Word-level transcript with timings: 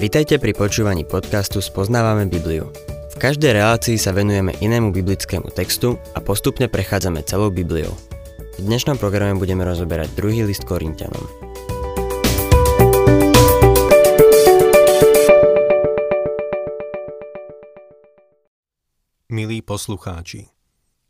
Vitajte 0.00 0.40
pri 0.40 0.56
počúvaní 0.56 1.04
podcastu 1.04 1.60
Spoznávame 1.60 2.24
Bibliu. 2.24 2.72
V 3.12 3.16
každej 3.20 3.52
relácii 3.52 4.00
sa 4.00 4.16
venujeme 4.16 4.56
inému 4.56 4.96
biblickému 4.96 5.52
textu 5.52 6.00
a 6.16 6.24
postupne 6.24 6.72
prechádzame 6.72 7.20
celou 7.28 7.52
Bibliou. 7.52 7.92
V 8.56 8.64
dnešnom 8.64 8.96
programe 8.96 9.36
budeme 9.36 9.60
rozoberať 9.60 10.08
druhý 10.16 10.48
list 10.48 10.64
Korintianom. 10.64 11.20
Milí 19.28 19.60
poslucháči, 19.60 20.48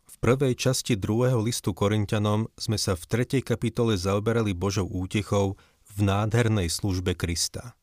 v 0.02 0.14
prvej 0.18 0.58
časti 0.58 0.98
druhého 0.98 1.38
listu 1.38 1.78
Korintianom 1.78 2.50
sme 2.58 2.74
sa 2.74 2.98
v 2.98 3.06
tretej 3.06 3.46
kapitole 3.46 3.94
zaoberali 3.94 4.50
Božou 4.50 4.90
útechou 4.90 5.54
v 5.94 5.96
nádhernej 6.02 6.66
službe 6.66 7.14
Krista. 7.14 7.78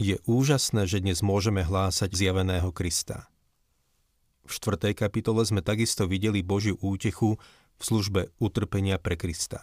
Je 0.00 0.16
úžasné, 0.24 0.88
že 0.88 1.04
dnes 1.04 1.20
môžeme 1.20 1.60
hlásať 1.60 2.16
zjaveného 2.16 2.72
Krista. 2.72 3.28
V 4.48 4.56
4. 4.56 4.96
kapitole 4.96 5.44
sme 5.44 5.60
takisto 5.60 6.08
videli 6.08 6.40
Božiu 6.40 6.80
útechu 6.80 7.36
v 7.76 7.82
službe 7.84 8.32
utrpenia 8.40 8.96
pre 8.96 9.20
Krista. 9.20 9.60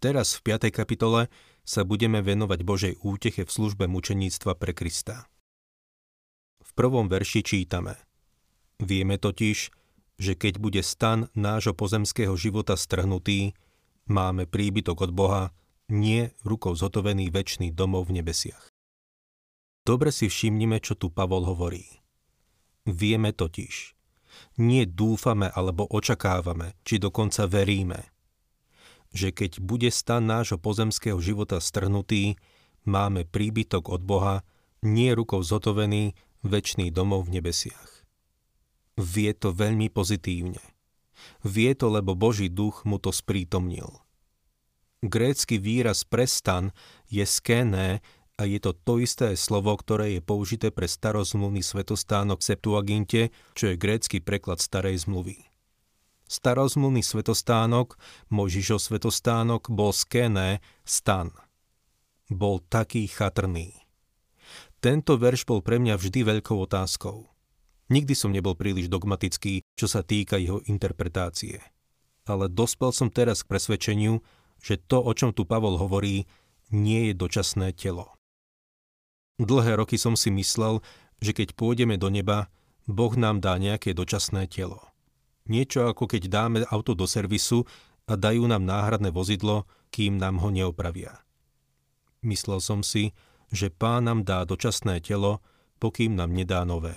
Teraz 0.00 0.40
v 0.40 0.56
5. 0.56 0.72
kapitole 0.72 1.28
sa 1.68 1.84
budeme 1.84 2.24
venovať 2.24 2.60
Božej 2.64 2.94
úteche 3.04 3.44
v 3.44 3.52
službe 3.52 3.84
mučeníctva 3.84 4.56
pre 4.56 4.72
Krista. 4.72 5.28
V 6.64 6.70
prvom 6.72 7.04
verši 7.04 7.44
čítame 7.44 8.00
Vieme 8.80 9.20
totiž, 9.20 9.68
že 10.16 10.32
keď 10.32 10.56
bude 10.56 10.80
stan 10.80 11.28
nášho 11.36 11.76
pozemského 11.76 12.32
života 12.40 12.72
strhnutý, 12.72 13.52
máme 14.08 14.48
príbytok 14.48 14.96
od 15.04 15.12
Boha, 15.12 15.52
nie 15.92 16.32
rukou 16.40 16.72
zhotovený 16.72 17.28
väčší 17.28 17.68
domov 17.76 18.08
v 18.08 18.24
nebesiach. 18.24 18.72
Dobre 19.86 20.10
si 20.10 20.26
všimnime, 20.26 20.82
čo 20.82 20.98
tu 20.98 21.14
Pavol 21.14 21.46
hovorí. 21.46 21.86
Vieme 22.90 23.30
totiž. 23.30 23.94
Nie 24.58 24.82
dúfame 24.82 25.46
alebo 25.46 25.86
očakávame, 25.86 26.74
či 26.82 26.98
dokonca 26.98 27.46
veríme, 27.46 28.10
že 29.14 29.30
keď 29.30 29.62
bude 29.62 29.88
stan 29.94 30.26
nášho 30.26 30.58
pozemského 30.58 31.22
života 31.22 31.62
strhnutý, 31.62 32.34
máme 32.82 33.24
príbytok 33.24 33.86
od 33.88 34.02
Boha, 34.02 34.42
nie 34.82 35.14
rukou 35.14 35.40
zotovený, 35.40 36.18
väčší 36.42 36.90
domov 36.90 37.30
v 37.30 37.40
nebesiach. 37.40 38.04
Vie 38.98 39.30
to 39.38 39.54
veľmi 39.54 39.88
pozitívne. 39.88 40.60
Vie 41.46 41.72
to, 41.78 41.88
lebo 41.88 42.12
Boží 42.18 42.50
duch 42.52 42.84
mu 42.84 42.98
to 43.00 43.14
sprítomnil. 43.14 43.88
Grécky 45.00 45.62
výraz 45.62 46.02
prestan 46.04 46.74
je 47.06 47.22
skéné 47.24 48.04
a 48.36 48.44
je 48.44 48.60
to 48.60 48.76
to 48.76 49.00
isté 49.00 49.32
slovo, 49.32 49.72
ktoré 49.72 50.20
je 50.20 50.20
použité 50.20 50.68
pre 50.68 50.84
starozmluvný 50.84 51.64
svetostánok 51.64 52.44
Septuaginte, 52.44 53.32
čo 53.56 53.72
je 53.72 53.80
grécky 53.80 54.20
preklad 54.20 54.60
starej 54.60 55.08
zmluvy. 55.08 55.48
Starozmluvný 56.28 57.00
svetostánok, 57.00 57.96
Mojžišov 58.28 58.82
svetostánok, 58.82 59.72
bol 59.72 59.94
skéné 59.94 60.60
stan. 60.84 61.32
Bol 62.28 62.60
taký 62.66 63.08
chatrný. 63.08 63.72
Tento 64.82 65.16
verš 65.16 65.48
bol 65.48 65.64
pre 65.64 65.80
mňa 65.80 65.96
vždy 65.96 66.26
veľkou 66.26 66.58
otázkou. 66.60 67.30
Nikdy 67.88 68.14
som 68.18 68.34
nebol 68.34 68.58
príliš 68.58 68.90
dogmatický, 68.90 69.62
čo 69.78 69.86
sa 69.86 70.02
týka 70.02 70.36
jeho 70.36 70.60
interpretácie. 70.66 71.62
Ale 72.26 72.50
dospel 72.50 72.90
som 72.90 73.08
teraz 73.08 73.46
k 73.46 73.50
presvedčeniu, 73.54 74.18
že 74.58 74.82
to, 74.82 74.98
o 74.98 75.14
čom 75.14 75.30
tu 75.30 75.46
Pavol 75.46 75.78
hovorí, 75.78 76.26
nie 76.74 77.10
je 77.10 77.14
dočasné 77.14 77.70
telo. 77.78 78.15
Dlhé 79.36 79.76
roky 79.76 80.00
som 80.00 80.16
si 80.16 80.32
myslel, 80.32 80.80
že 81.20 81.36
keď 81.36 81.52
pôjdeme 81.52 82.00
do 82.00 82.08
neba, 82.08 82.48
Boh 82.88 83.12
nám 83.18 83.44
dá 83.44 83.60
nejaké 83.60 83.92
dočasné 83.92 84.48
telo. 84.48 84.80
Niečo 85.46 85.86
ako 85.86 86.08
keď 86.08 86.22
dáme 86.30 86.58
auto 86.72 86.96
do 86.96 87.04
servisu 87.04 87.68
a 88.06 88.16
dajú 88.16 88.48
nám 88.48 88.64
náhradné 88.64 89.12
vozidlo, 89.12 89.68
kým 89.92 90.16
nám 90.16 90.40
ho 90.40 90.48
neopravia. 90.48 91.20
Myslel 92.24 92.58
som 92.62 92.80
si, 92.80 93.12
že 93.52 93.70
pán 93.70 94.08
nám 94.08 94.26
dá 94.26 94.42
dočasné 94.42 95.02
telo, 95.02 95.44
pokým 95.78 96.16
nám 96.16 96.32
nedá 96.34 96.64
nové. 96.66 96.96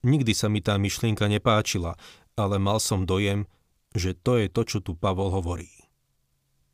Nikdy 0.00 0.32
sa 0.32 0.48
mi 0.48 0.64
tá 0.64 0.80
myšlienka 0.80 1.28
nepáčila, 1.28 1.98
ale 2.38 2.56
mal 2.56 2.80
som 2.80 3.04
dojem, 3.04 3.44
že 3.92 4.16
to 4.16 4.40
je 4.40 4.46
to, 4.48 4.62
čo 4.64 4.78
tu 4.80 4.96
Pavol 4.96 5.28
hovorí. 5.28 5.79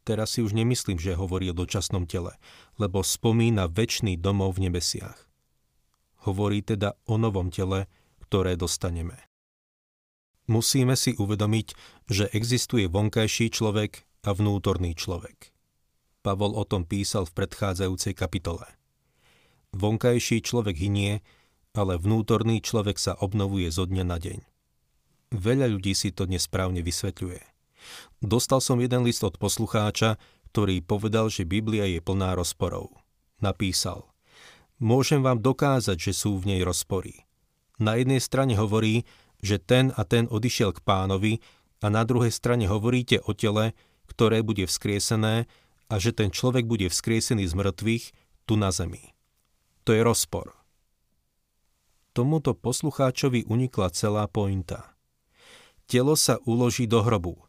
Teraz 0.07 0.39
si 0.39 0.41
už 0.47 0.55
nemyslím, 0.55 1.03
že 1.03 1.19
hovorí 1.19 1.51
o 1.51 1.59
dočasnom 1.59 2.07
tele, 2.07 2.39
lebo 2.79 3.03
spomína 3.03 3.67
väčší 3.67 4.15
domov 4.15 4.55
v 4.55 4.71
nebesiach. 4.71 5.19
Hovorí 6.23 6.63
teda 6.63 6.95
o 7.11 7.19
novom 7.19 7.51
tele, 7.51 7.91
ktoré 8.23 8.55
dostaneme. 8.55 9.19
Musíme 10.47 10.95
si 10.95 11.19
uvedomiť, 11.19 11.75
že 12.07 12.31
existuje 12.31 12.87
vonkajší 12.87 13.51
človek 13.51 14.07
a 14.23 14.31
vnútorný 14.31 14.95
človek. 14.95 15.51
Pavol 16.23 16.55
o 16.55 16.63
tom 16.63 16.87
písal 16.87 17.27
v 17.27 17.43
predchádzajúcej 17.43 18.15
kapitole. 18.15 18.67
Vonkajší 19.75 20.39
človek 20.39 20.79
hynie, 20.79 21.19
ale 21.75 21.99
vnútorný 21.99 22.63
človek 22.63 22.95
sa 22.95 23.19
obnovuje 23.19 23.75
zo 23.75 23.91
dňa 23.91 24.05
na 24.07 24.23
deň. 24.23 24.39
Veľa 25.35 25.67
ľudí 25.67 25.99
si 25.99 26.15
to 26.15 26.31
nesprávne 26.31 26.79
vysvetľuje. 26.87 27.56
Dostal 28.21 28.65
som 28.65 28.81
jeden 28.81 29.05
list 29.05 29.23
od 29.23 29.37
poslucháča, 29.37 30.17
ktorý 30.53 30.81
povedal, 30.81 31.29
že 31.29 31.45
Biblia 31.45 31.85
je 31.85 32.01
plná 32.01 32.33
rozporov. 32.33 32.97
Napísal, 33.45 34.09
môžem 34.81 35.21
vám 35.21 35.45
dokázať, 35.45 35.97
že 36.01 36.13
sú 36.17 36.41
v 36.41 36.57
nej 36.57 36.61
rozpory. 36.65 37.29
Na 37.77 38.01
jednej 38.01 38.25
strane 38.25 38.57
hovorí, 38.57 39.05
že 39.45 39.61
ten 39.61 39.93
a 39.93 40.03
ten 40.09 40.25
odišiel 40.33 40.73
k 40.73 40.81
pánovi 40.81 41.45
a 41.85 41.93
na 41.93 42.09
druhej 42.09 42.33
strane 42.33 42.65
hovoríte 42.65 43.21
o 43.21 43.37
tele, 43.37 43.77
ktoré 44.09 44.41
bude 44.41 44.65
vzkriesené 44.65 45.45
a 45.93 45.95
že 46.01 46.17
ten 46.17 46.33
človek 46.33 46.65
bude 46.65 46.89
vzkriesený 46.89 47.45
z 47.45 47.55
mŕtvych 47.55 48.05
tu 48.49 48.57
na 48.57 48.73
zemi. 48.73 49.13
To 49.85 49.95
je 49.95 50.03
rozpor. 50.03 50.57
Tomuto 52.17 52.57
poslucháčovi 52.57 53.45
unikla 53.45 53.93
celá 53.93 54.25
pointa. 54.25 54.97
Telo 55.87 56.19
sa 56.19 56.41
uloží 56.49 56.89
do 56.89 57.05
hrobu, 57.05 57.46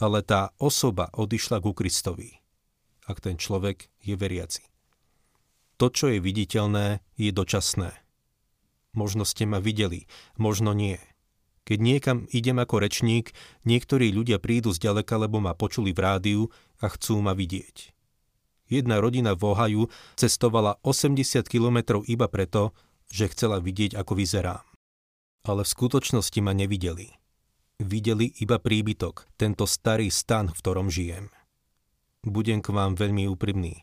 ale 0.00 0.24
tá 0.24 0.56
osoba 0.56 1.12
odišla 1.12 1.60
ku 1.60 1.76
Kristovi, 1.76 2.40
ak 3.04 3.20
ten 3.20 3.36
človek 3.36 3.92
je 4.00 4.16
veriaci. 4.16 4.64
To, 5.76 5.92
čo 5.92 6.08
je 6.08 6.18
viditeľné, 6.18 7.04
je 7.20 7.30
dočasné. 7.30 7.92
Možno 8.96 9.28
ste 9.28 9.44
ma 9.44 9.60
videli, 9.60 10.08
možno 10.40 10.72
nie. 10.72 10.98
Keď 11.68 11.78
niekam 11.78 12.18
idem 12.34 12.58
ako 12.58 12.82
rečník, 12.82 13.30
niektorí 13.62 14.10
ľudia 14.10 14.42
prídu 14.42 14.74
z 14.74 14.82
ďaleka, 14.82 15.20
lebo 15.20 15.38
ma 15.38 15.54
počuli 15.54 15.94
v 15.94 16.02
rádiu 16.02 16.42
a 16.82 16.90
chcú 16.90 17.22
ma 17.22 17.36
vidieť. 17.36 17.94
Jedna 18.66 18.98
rodina 18.98 19.36
v 19.36 19.54
Ohaju 19.54 19.82
cestovala 20.16 20.80
80 20.82 21.46
kilometrov 21.46 22.02
iba 22.08 22.26
preto, 22.26 22.74
že 23.12 23.30
chcela 23.30 23.62
vidieť, 23.62 23.94
ako 23.94 24.12
vyzerám. 24.18 24.66
Ale 25.46 25.62
v 25.62 25.72
skutočnosti 25.72 26.40
ma 26.42 26.52
nevideli 26.52 27.19
videli 27.80 28.28
iba 28.44 28.60
príbytok, 28.60 29.24
tento 29.40 29.64
starý 29.64 30.12
stan, 30.12 30.52
v 30.52 30.56
ktorom 30.60 30.92
žijem. 30.92 31.32
Budem 32.20 32.60
k 32.60 32.68
vám 32.76 32.92
veľmi 33.00 33.24
úprimný. 33.32 33.80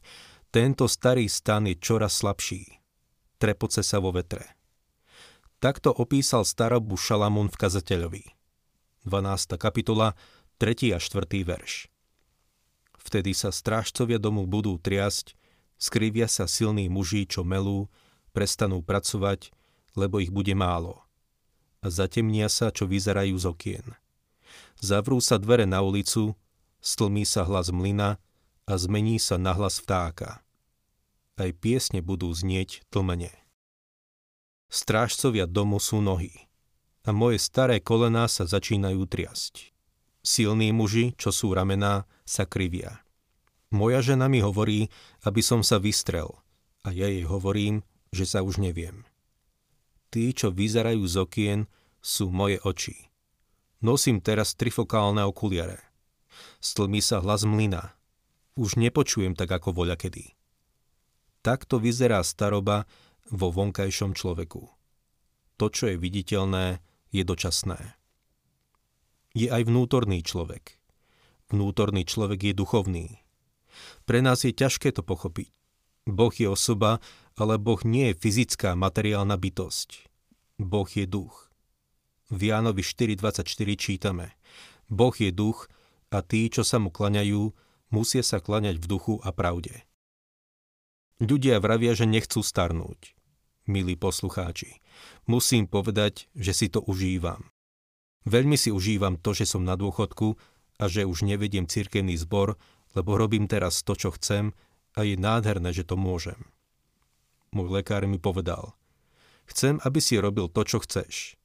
Tento 0.54 0.86
starý 0.86 1.26
stan 1.26 1.66
je 1.66 1.76
čoraz 1.82 2.22
slabší. 2.22 2.78
Trepoce 3.42 3.82
sa 3.82 3.98
vo 3.98 4.14
vetre. 4.14 4.46
Takto 5.58 5.90
opísal 5.90 6.46
starobu 6.46 6.94
Šalamún 6.94 7.50
v 7.50 7.58
kazateľovi. 7.58 8.24
12. 9.10 9.58
kapitola, 9.58 10.14
3. 10.62 10.94
a 10.94 11.02
4. 11.02 11.26
verš. 11.42 11.90
Vtedy 13.02 13.34
sa 13.34 13.50
strážcovia 13.50 14.22
domu 14.22 14.46
budú 14.46 14.78
triasť, 14.78 15.34
skrivia 15.82 16.30
sa 16.30 16.46
silní 16.46 16.86
muži, 16.94 17.26
čo 17.26 17.42
melú, 17.42 17.90
prestanú 18.36 18.86
pracovať, 18.86 19.50
lebo 19.98 20.22
ich 20.22 20.30
bude 20.30 20.54
málo– 20.54 21.02
a 21.88 21.90
zatemnia 21.90 22.52
sa, 22.52 22.68
čo 22.68 22.84
vyzerajú 22.84 23.40
z 23.40 23.46
okien. 23.48 23.88
Zavrú 24.84 25.24
sa 25.24 25.40
dvere 25.40 25.64
na 25.64 25.80
ulicu, 25.80 26.36
stlmí 26.84 27.24
sa 27.24 27.48
hlas 27.48 27.72
mlyna 27.72 28.20
a 28.68 28.74
zmení 28.76 29.16
sa 29.24 29.40
na 29.40 29.56
hlas 29.56 29.80
vtáka. 29.80 30.44
Aj 31.40 31.52
piesne 31.56 32.04
budú 32.04 32.28
znieť 32.28 32.84
tlmene. 32.92 33.32
Strážcovia 34.68 35.48
domu 35.48 35.80
sú 35.80 36.04
nohy 36.04 36.36
a 37.08 37.16
moje 37.16 37.40
staré 37.40 37.80
kolená 37.80 38.28
sa 38.28 38.44
začínajú 38.44 39.08
triasť. 39.08 39.72
Silní 40.28 40.76
muži, 40.76 41.16
čo 41.16 41.32
sú 41.32 41.56
ramená, 41.56 42.04
sa 42.28 42.44
krivia. 42.44 43.00
Moja 43.72 44.04
žena 44.04 44.28
mi 44.28 44.44
hovorí, 44.44 44.92
aby 45.24 45.40
som 45.40 45.64
sa 45.64 45.80
vystrel 45.80 46.36
a 46.84 46.92
ja 46.92 47.08
jej 47.08 47.24
hovorím, 47.24 47.80
že 48.12 48.28
sa 48.28 48.44
už 48.44 48.60
neviem. 48.60 49.08
Tí, 50.12 50.36
čo 50.36 50.52
vyzerajú 50.52 51.04
z 51.04 51.16
okien, 51.20 51.60
sú 52.08 52.32
moje 52.32 52.64
oči. 52.64 53.12
Nosím 53.84 54.24
teraz 54.24 54.56
trifokálne 54.56 55.28
okuliare. 55.28 55.84
Stlmí 56.64 57.04
sa 57.04 57.20
hlas 57.20 57.44
mlyna. 57.44 57.92
Už 58.56 58.80
nepočujem 58.80 59.36
tak 59.36 59.52
ako 59.52 59.76
voľa 59.76 60.00
kedy. 60.00 60.32
Takto 61.44 61.84
vyzerá 61.84 62.24
staroba 62.24 62.88
vo 63.28 63.52
vonkajšom 63.52 64.16
človeku. 64.16 64.64
To, 65.60 65.66
čo 65.68 65.92
je 65.92 66.00
viditeľné, 66.00 66.80
je 67.12 67.24
dočasné. 67.28 68.00
Je 69.36 69.52
aj 69.52 69.68
vnútorný 69.68 70.24
človek. 70.24 70.80
Vnútorný 71.52 72.08
človek 72.08 72.50
je 72.50 72.54
duchovný. 72.56 73.08
Pre 74.08 74.20
nás 74.24 74.42
je 74.48 74.56
ťažké 74.56 74.96
to 74.96 75.04
pochopiť. 75.06 75.52
Boh 76.08 76.32
je 76.32 76.48
osoba, 76.48 77.04
ale 77.36 77.60
Boh 77.60 77.78
nie 77.84 78.10
je 78.10 78.20
fyzická 78.20 78.74
materiálna 78.74 79.36
bytosť. 79.38 80.08
Boh 80.58 80.88
je 80.88 81.06
duch. 81.06 81.47
V 82.28 82.52
Jánovi 82.52 82.84
4.24 82.84 83.48
čítame 83.80 84.36
Boh 84.92 85.16
je 85.16 85.32
duch 85.32 85.72
a 86.12 86.20
tí, 86.20 86.52
čo 86.52 86.68
sa 86.68 86.76
mu 86.76 86.92
klaňajú, 86.92 87.56
musia 87.96 88.20
sa 88.20 88.44
klaňať 88.44 88.84
v 88.84 88.86
duchu 88.88 89.16
a 89.24 89.32
pravde. 89.32 89.88
Ľudia 91.24 91.64
vravia, 91.64 91.96
že 91.96 92.04
nechcú 92.04 92.44
starnúť. 92.44 93.16
Milí 93.68 93.96
poslucháči, 93.96 94.80
musím 95.28 95.72
povedať, 95.72 96.28
že 96.36 96.52
si 96.52 96.68
to 96.68 96.84
užívam. 96.84 97.48
Veľmi 98.28 98.60
si 98.60 98.76
užívam 98.76 99.16
to, 99.20 99.32
že 99.32 99.48
som 99.48 99.64
na 99.64 99.80
dôchodku 99.80 100.36
a 100.80 100.92
že 100.92 101.08
už 101.08 101.24
nevediem 101.24 101.64
cirkevný 101.64 102.20
zbor, 102.20 102.60
lebo 102.92 103.16
robím 103.16 103.48
teraz 103.48 103.88
to, 103.88 103.96
čo 103.96 104.12
chcem 104.16 104.52
a 105.00 105.08
je 105.08 105.16
nádherné, 105.16 105.72
že 105.72 105.88
to 105.88 105.96
môžem. 105.96 106.44
Môj 107.56 107.72
lekár 107.72 108.04
mi 108.04 108.20
povedal, 108.20 108.76
chcem, 109.48 109.80
aby 109.88 110.04
si 110.04 110.20
robil 110.20 110.52
to, 110.52 110.68
čo 110.68 110.84
chceš. 110.84 111.40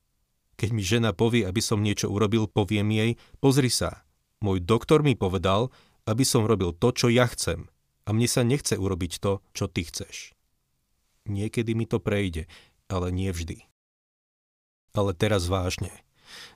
Keď 0.62 0.70
mi 0.70 0.86
žena 0.86 1.10
povie, 1.10 1.42
aby 1.42 1.58
som 1.58 1.82
niečo 1.82 2.06
urobil, 2.06 2.46
poviem 2.46 2.94
jej, 2.94 3.10
pozri 3.42 3.66
sa, 3.66 4.06
môj 4.38 4.62
doktor 4.62 5.02
mi 5.02 5.18
povedal, 5.18 5.74
aby 6.06 6.22
som 6.22 6.46
robil 6.46 6.70
to, 6.70 6.94
čo 6.94 7.10
ja 7.10 7.26
chcem 7.26 7.66
a 8.06 8.14
mne 8.14 8.30
sa 8.30 8.46
nechce 8.46 8.78
urobiť 8.78 9.18
to, 9.18 9.42
čo 9.58 9.66
ty 9.66 9.82
chceš. 9.82 10.38
Niekedy 11.26 11.74
mi 11.74 11.90
to 11.90 11.98
prejde, 11.98 12.46
ale 12.86 13.10
nie 13.10 13.34
vždy. 13.34 13.66
Ale 14.94 15.18
teraz 15.18 15.50
vážne. 15.50 15.90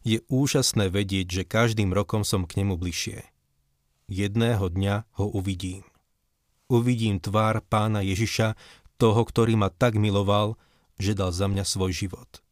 Je 0.06 0.22
úžasné 0.30 0.86
vedieť, 0.86 1.42
že 1.42 1.42
každým 1.42 1.90
rokom 1.90 2.22
som 2.22 2.46
k 2.46 2.62
nemu 2.62 2.78
bližšie. 2.78 3.26
Jedného 4.06 4.70
dňa 4.70 5.18
ho 5.18 5.26
uvidím. 5.34 5.82
Uvidím 6.70 7.18
tvár 7.18 7.58
pána 7.66 8.06
Ježiša, 8.06 8.54
toho, 9.02 9.26
ktorý 9.26 9.58
ma 9.58 9.66
tak 9.66 9.98
miloval, 9.98 10.54
že 10.94 11.18
dal 11.18 11.34
za 11.34 11.50
mňa 11.50 11.66
svoj 11.66 11.90
život. 11.90 12.45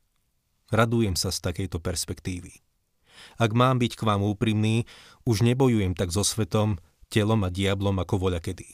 Radujem 0.75 1.15
sa 1.15 1.31
z 1.31 1.39
takejto 1.39 1.79
perspektívy. 1.79 2.59
Ak 3.39 3.55
mám 3.55 3.79
byť 3.79 3.95
k 3.95 4.03
vám 4.03 4.27
úprimný, 4.27 4.91
už 5.23 5.47
nebojujem 5.47 5.95
tak 5.95 6.11
so 6.11 6.27
svetom, 6.27 6.83
telom 7.07 7.47
a 7.47 7.51
diablom 7.55 7.95
ako 8.03 8.19
voľa 8.19 8.43
kedy. 8.43 8.67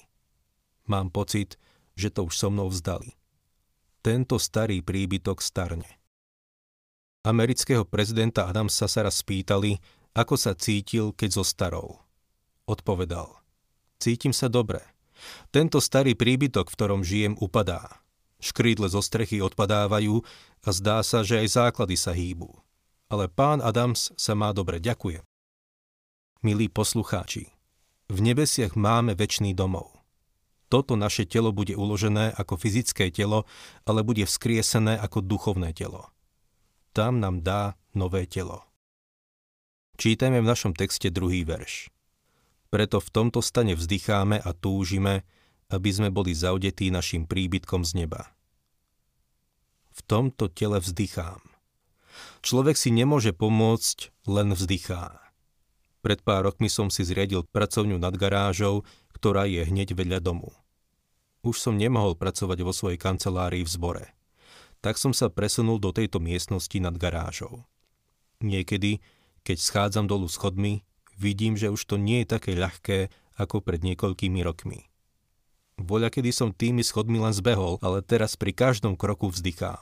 Mám 0.89 1.13
pocit, 1.13 1.61
že 1.93 2.09
to 2.09 2.25
už 2.25 2.35
so 2.41 2.49
mnou 2.49 2.73
vzdali. 2.73 3.13
Tento 4.01 4.41
starý 4.41 4.81
príbytok 4.81 5.45
starne. 5.45 6.01
Amerického 7.21 7.85
prezidenta 7.85 8.49
Adamsa 8.49 8.89
sa 8.89 9.05
raz 9.05 9.21
spýtali, 9.21 9.77
ako 10.17 10.41
sa 10.41 10.57
cítil, 10.57 11.13
keď 11.13 11.45
zostarol. 11.45 12.01
Odpovedal. 12.65 13.29
Cítim 14.01 14.33
sa 14.33 14.49
dobre. 14.49 14.81
Tento 15.53 15.85
starý 15.85 16.17
príbytok, 16.17 16.73
v 16.73 16.77
ktorom 16.81 17.05
žijem, 17.05 17.37
upadá. 17.37 18.01
Škrídle 18.41 18.89
zo 18.89 19.05
strechy 19.05 19.45
odpadávajú 19.45 20.25
a 20.65 20.69
zdá 20.73 21.05
sa, 21.05 21.21
že 21.21 21.41
aj 21.41 21.49
základy 21.71 21.97
sa 21.97 22.17
hýbu. 22.17 22.51
Ale 23.13 23.29
pán 23.29 23.61
Adams 23.61 24.11
sa 24.17 24.33
má 24.33 24.51
dobre, 24.57 24.81
ďakujem. 24.81 25.23
Milí 26.41 26.73
poslucháči, 26.73 27.53
v 28.09 28.19
nebesiach 28.25 28.75
máme 28.75 29.13
väčší 29.13 29.53
domov 29.53 30.01
toto 30.71 30.95
naše 30.95 31.27
telo 31.27 31.51
bude 31.51 31.75
uložené 31.75 32.31
ako 32.31 32.55
fyzické 32.55 33.11
telo, 33.11 33.43
ale 33.83 34.07
bude 34.07 34.23
vzkriesené 34.23 34.95
ako 35.03 35.19
duchovné 35.19 35.75
telo. 35.75 36.07
Tam 36.95 37.19
nám 37.19 37.43
dá 37.43 37.75
nové 37.91 38.31
telo. 38.31 38.63
Čítajme 39.99 40.39
v 40.39 40.47
našom 40.47 40.73
texte 40.73 41.11
druhý 41.11 41.43
verš. 41.43 41.91
Preto 42.71 43.03
v 43.03 43.11
tomto 43.11 43.43
stane 43.43 43.75
vzdycháme 43.75 44.39
a 44.39 44.51
túžime, 44.55 45.27
aby 45.71 45.91
sme 45.95 46.11
boli 46.11 46.35
zaudetí 46.35 46.91
našim 46.91 47.25
príbytkom 47.25 47.87
z 47.87 48.05
neba. 48.05 48.35
V 49.95 50.01
tomto 50.07 50.51
tele 50.51 50.83
vzdychám. 50.83 51.41
Človek 52.43 52.75
si 52.75 52.91
nemôže 52.91 53.31
pomôcť, 53.31 54.11
len 54.27 54.53
vzdychá. 54.53 55.19
Pred 56.01 56.25
pár 56.25 56.49
rokmi 56.49 56.73
som 56.73 56.89
si 56.89 57.05
zriadil 57.07 57.45
pracovňu 57.45 58.01
nad 58.01 58.17
garážou, 58.17 58.83
ktorá 59.15 59.45
je 59.45 59.63
hneď 59.63 59.93
vedľa 59.95 60.19
domu. 60.25 60.51
Už 61.45 61.61
som 61.61 61.77
nemohol 61.77 62.17
pracovať 62.17 62.59
vo 62.65 62.73
svojej 62.73 63.01
kancelárii 63.01 63.65
v 63.65 63.71
zbore. 63.71 64.05
Tak 64.81 64.97
som 64.97 65.13
sa 65.13 65.29
presunul 65.29 65.77
do 65.77 65.93
tejto 65.93 66.21
miestnosti 66.21 66.77
nad 66.81 66.97
garážou. 66.97 67.69
Niekedy, 68.41 69.05
keď 69.45 69.57
schádzam 69.61 70.09
dolu 70.09 70.25
schodmi, 70.29 70.85
vidím, 71.21 71.61
že 71.61 71.69
už 71.69 71.85
to 71.85 71.97
nie 72.01 72.25
je 72.25 72.33
také 72.33 72.57
ľahké 72.57 73.13
ako 73.37 73.61
pred 73.61 73.85
niekoľkými 73.85 74.41
rokmi. 74.41 74.90
Voľa, 75.81 76.13
kedy 76.13 76.29
som 76.29 76.53
tými 76.53 76.85
schodmi 76.85 77.17
len 77.17 77.33
zbehol, 77.33 77.81
ale 77.81 78.05
teraz 78.05 78.37
pri 78.37 78.53
každom 78.53 79.01
kroku 79.01 79.33
vzdychám. 79.33 79.81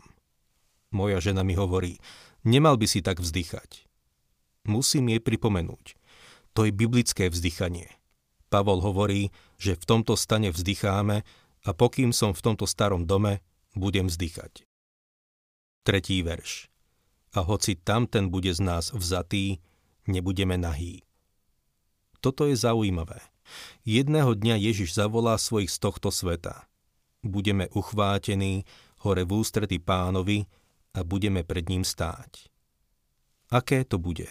Moja 0.94 1.18
žena 1.18 1.42
mi 1.42 1.58
hovorí, 1.58 1.98
nemal 2.46 2.78
by 2.78 2.86
si 2.86 3.02
tak 3.02 3.18
vzdychať. 3.18 3.84
Musím 4.62 5.10
jej 5.10 5.18
pripomenúť. 5.18 5.98
To 6.54 6.62
je 6.62 6.72
biblické 6.72 7.26
vzdychanie. 7.26 7.90
Pavol 8.48 8.80
hovorí, 8.80 9.34
že 9.58 9.74
v 9.74 9.84
tomto 9.84 10.14
stane 10.14 10.54
vzdycháme 10.54 11.26
a 11.66 11.70
pokým 11.74 12.14
som 12.14 12.30
v 12.30 12.40
tomto 12.46 12.64
starom 12.64 13.04
dome, 13.04 13.42
budem 13.74 14.06
vzdychať. 14.06 14.64
Tretí 15.82 16.22
verš. 16.22 16.70
A 17.36 17.44
hoci 17.44 17.76
tamten 17.76 18.32
bude 18.32 18.54
z 18.54 18.62
nás 18.64 18.94
vzatý, 18.94 19.60
nebudeme 20.08 20.56
nahý. 20.56 21.04
Toto 22.24 22.48
je 22.48 22.56
zaujímavé. 22.56 23.20
Jedného 23.84 24.34
dňa 24.34 24.56
Ježiš 24.58 24.96
zavolá 24.96 25.36
svojich 25.38 25.72
z 25.72 25.78
tohto 25.78 26.08
sveta. 26.12 26.66
Budeme 27.22 27.68
uchvátení 27.74 28.68
hore 29.04 29.22
v 29.24 29.42
ústrety 29.42 29.78
pánovi 29.78 30.46
a 30.94 31.04
budeme 31.04 31.42
pred 31.44 31.68
ním 31.68 31.82
stáť. 31.84 32.50
Aké 33.48 33.84
to 33.84 33.96
bude? 33.96 34.28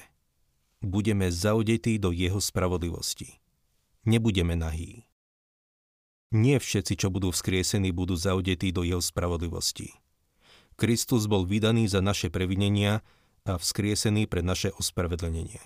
Budeme 0.81 1.33
zaudetí 1.33 1.97
do 1.97 2.13
jeho 2.13 2.37
spravodlivosti 2.37 3.41
nebudeme 4.07 4.55
nahí. 4.55 5.03
Nie 6.31 6.63
všetci, 6.63 6.95
čo 6.95 7.11
budú 7.11 7.35
vzkriesení, 7.35 7.91
budú 7.91 8.15
zaudetí 8.15 8.71
do 8.71 8.88
jeho 8.88 9.03
spravodlivosti. 9.03 9.91
Kristus 10.79 11.27
bol 11.27 11.43
vydaný 11.43 11.91
za 11.91 12.00
naše 12.00 12.31
previnenia 12.31 13.03
a 13.43 13.59
vzkriesený 13.59 14.27
pre 14.31 14.39
naše 14.39 14.71
ospravedlnenie. 14.75 15.59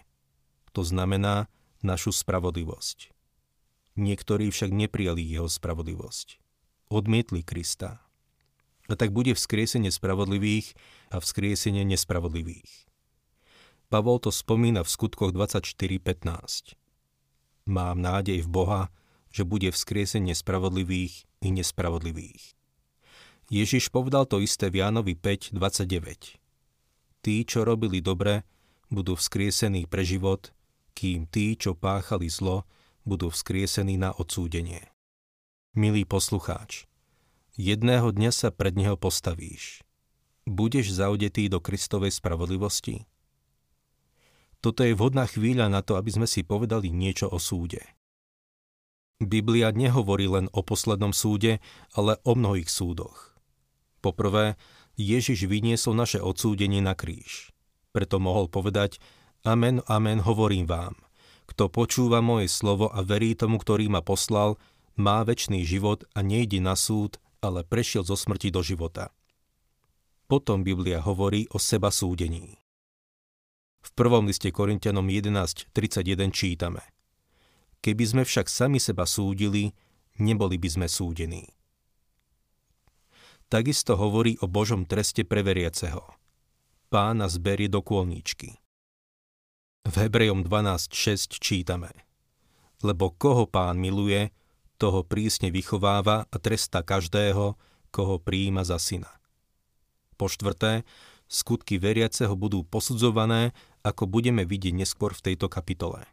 To 0.74 0.82
znamená 0.82 1.50
našu 1.86 2.14
spravodlivosť. 2.14 3.14
Niektorí 4.00 4.48
však 4.52 4.72
neprijali 4.72 5.20
jeho 5.20 5.52
spravodlivosť. 5.52 6.40
Odmietli 6.88 7.44
Krista. 7.44 8.04
A 8.88 8.94
tak 8.96 9.12
bude 9.16 9.36
vzkriesenie 9.36 9.92
spravodlivých 9.92 10.76
a 11.12 11.20
vzkriesenie 11.20 11.88
nespravodlivých. 11.88 12.92
Pavol 13.92 14.24
to 14.24 14.32
spomína 14.32 14.88
v 14.88 14.90
skutkoch 14.92 15.36
24.15. 15.36 16.80
Mám 17.68 18.00
nádej 18.00 18.44
v 18.44 18.50
Boha, 18.50 18.82
že 19.32 19.44
bude 19.44 19.72
vzkriesenie 19.72 20.36
spravodlivých 20.36 21.28
i 21.44 21.50
nespravodlivých. 21.52 22.56
Ježiš 23.52 23.92
povedal 23.92 24.24
to 24.28 24.40
isté 24.40 24.72
v 24.72 24.80
Jánovi 24.80 25.20
5.29. 25.20 26.40
Tí, 27.20 27.36
čo 27.44 27.68
robili 27.68 28.00
dobre, 28.00 28.48
budú 28.88 29.20
vzkriesení 29.20 29.92
pre 29.92 30.08
život, 30.08 30.56
kým 30.96 31.28
tí, 31.28 31.60
čo 31.60 31.76
páchali 31.76 32.32
zlo, 32.32 32.64
budú 33.04 33.34
vzkriesení 33.34 33.98
na 33.98 34.14
odsúdenie. 34.14 34.92
Milý 35.72 36.04
poslucháč, 36.04 36.86
jedného 37.56 38.12
dňa 38.12 38.32
sa 38.36 38.50
pred 38.52 38.76
neho 38.76 39.00
postavíš. 39.00 39.82
Budeš 40.44 40.98
zaudetý 40.98 41.48
do 41.48 41.62
Kristovej 41.62 42.12
spravodlivosti? 42.12 43.06
Toto 44.62 44.86
je 44.86 44.94
vhodná 44.94 45.26
chvíľa 45.26 45.74
na 45.74 45.82
to, 45.82 45.98
aby 45.98 46.14
sme 46.14 46.28
si 46.30 46.46
povedali 46.46 46.94
niečo 46.94 47.30
o 47.30 47.42
súde. 47.42 47.82
Biblia 49.22 49.70
nehovorí 49.70 50.26
len 50.26 50.50
o 50.54 50.66
poslednom 50.66 51.14
súde, 51.14 51.62
ale 51.94 52.18
o 52.26 52.34
mnohých 52.34 52.70
súdoch. 52.70 53.38
Poprvé, 54.02 54.58
Ježiš 54.98 55.46
vyniesol 55.46 55.94
naše 55.94 56.18
odsúdenie 56.18 56.82
na 56.82 56.98
kríž. 56.98 57.54
Preto 57.94 58.18
mohol 58.18 58.50
povedať, 58.50 58.98
Amen, 59.42 59.82
amen, 59.90 60.22
hovorím 60.22 60.70
vám. 60.70 60.94
Kto 61.52 61.68
počúva 61.68 62.24
moje 62.24 62.48
slovo 62.48 62.88
a 62.88 63.04
verí 63.04 63.36
tomu, 63.36 63.60
ktorý 63.60 63.92
ma 63.92 64.00
poslal, 64.00 64.56
má 64.96 65.20
väčší 65.28 65.68
život 65.68 66.08
a 66.16 66.24
nejde 66.24 66.64
na 66.64 66.80
súd, 66.80 67.20
ale 67.44 67.68
prešiel 67.68 68.08
zo 68.08 68.16
smrti 68.16 68.56
do 68.56 68.64
života. 68.64 69.12
Potom 70.32 70.64
Biblia 70.64 71.04
hovorí 71.04 71.52
o 71.52 71.60
seba 71.60 71.92
súdení. 71.92 72.56
V 73.84 73.90
prvom 73.98 74.32
liste 74.32 74.48
Korintianom 74.48 75.04
11.31 75.04 76.32
čítame 76.32 76.88
Keby 77.82 78.04
sme 78.06 78.24
však 78.24 78.48
sami 78.48 78.80
seba 78.80 79.04
súdili, 79.04 79.76
neboli 80.22 80.56
by 80.56 80.70
sme 80.70 80.88
súdení. 80.88 81.52
takisto 83.52 84.00
hovorí 84.00 84.40
o 84.40 84.48
Božom 84.48 84.88
treste 84.88 85.28
pre 85.28 85.44
veriaceho. 85.44 86.00
Pána 86.88 87.28
zberie 87.28 87.68
do 87.68 87.84
kôlničky. 87.84 88.61
V 89.82 89.96
Hebrejom 89.98 90.46
12.6 90.46 91.42
čítame 91.42 91.90
Lebo 92.86 93.18
koho 93.18 93.50
pán 93.50 93.82
miluje, 93.82 94.30
toho 94.78 95.02
prísne 95.02 95.50
vychováva 95.50 96.30
a 96.30 96.38
tresta 96.38 96.86
každého, 96.86 97.58
koho 97.90 98.16
prijíma 98.22 98.62
za 98.62 98.78
syna. 98.78 99.10
Po 100.22 100.30
štvrté, 100.30 100.86
skutky 101.26 101.82
veriaceho 101.82 102.38
budú 102.38 102.62
posudzované, 102.62 103.58
ako 103.82 104.06
budeme 104.06 104.46
vidieť 104.46 104.74
neskôr 104.78 105.18
v 105.18 105.34
tejto 105.34 105.50
kapitole. 105.50 106.06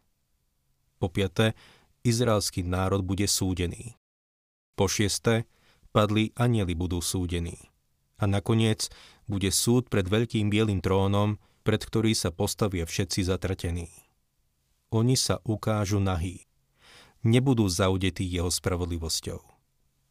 Po 0.97 1.13
piaté, 1.13 1.53
izraelský 2.09 2.65
národ 2.65 3.05
bude 3.05 3.29
súdený. 3.29 4.01
Po 4.81 4.89
šieste, 4.89 5.45
padli 5.93 6.33
anieli 6.41 6.73
budú 6.73 7.05
súdení. 7.05 7.69
A 8.17 8.25
nakoniec 8.25 8.89
bude 9.29 9.53
súd 9.53 9.93
pred 9.93 10.09
veľkým 10.09 10.49
bielým 10.49 10.81
trónom, 10.81 11.37
pred 11.69 11.85
ktorý 11.85 12.17
sa 12.17 12.33
postavia 12.33 12.89
všetci 12.89 13.29
zatratení. 13.29 13.93
Oni 14.89 15.21
sa 15.21 15.45
ukážu 15.45 16.01
nahý. 16.01 16.49
Nebudú 17.21 17.69
zaudetí 17.69 18.25
jeho 18.25 18.49
spravodlivosťou. 18.49 19.37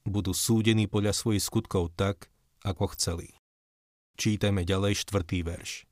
Budú 0.06 0.38
súdení 0.38 0.86
podľa 0.86 1.18
svojich 1.18 1.42
skutkov 1.42 1.98
tak, 1.98 2.30
ako 2.62 2.94
chceli. 2.94 3.34
Čítame 4.22 4.70
ďalej 4.70 5.02
štvrtý 5.02 5.42
verš. 5.42 5.90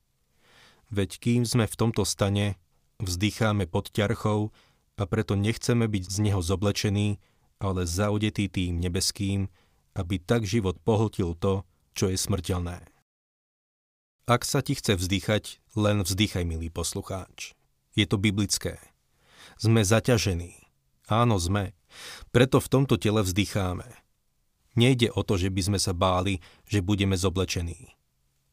Veď 0.94 1.18
kým 1.18 1.50
sme 1.50 1.66
v 1.66 1.74
tomto 1.74 2.06
stane, 2.06 2.62
vzdycháme 3.02 3.66
pod 3.66 3.90
ťarchou 3.90 4.54
a 5.02 5.04
preto 5.10 5.34
nechceme 5.34 5.90
byť 5.90 6.04
z 6.06 6.18
neho 6.30 6.46
zoblečení, 6.46 7.18
ale 7.58 7.90
zaudetí 7.90 8.54
tým 8.54 8.78
nebeským, 8.78 9.50
aby 9.98 10.22
tak 10.22 10.46
život 10.46 10.78
pohltil 10.86 11.34
to, 11.34 11.66
čo 11.98 12.14
je 12.14 12.22
smrteľné. 12.22 12.95
Ak 14.26 14.42
sa 14.42 14.66
ti 14.66 14.74
chce 14.74 14.98
vzdychať, 14.98 15.62
len 15.78 16.02
vzdychaj, 16.02 16.50
milý 16.50 16.74
poslucháč. 16.74 17.54
Je 17.94 18.10
to 18.10 18.18
biblické. 18.18 18.82
Sme 19.62 19.86
zaťažení. 19.86 20.66
Áno, 21.06 21.38
sme. 21.38 21.78
Preto 22.34 22.58
v 22.58 22.68
tomto 22.74 22.98
tele 22.98 23.22
vzdycháme. 23.22 23.86
Nejde 24.74 25.14
o 25.14 25.22
to, 25.22 25.38
že 25.38 25.54
by 25.54 25.62
sme 25.62 25.80
sa 25.80 25.94
báli, 25.94 26.42
že 26.66 26.82
budeme 26.82 27.14
zoblečení. 27.14 27.94